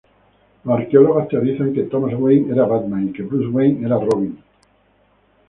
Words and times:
Los 0.63 0.79
arqueólogos 0.79 1.27
teorizan 1.27 1.73
que 1.73 1.83
Thomas 1.83 2.15
Wayne 2.17 2.51
era 2.51 2.65
Batman 2.65 3.09
y 3.09 3.13
que 3.13 3.21
Bruce 3.21 3.49
Wayne 3.49 3.85
era 3.85 3.99
Robin. 3.99 4.35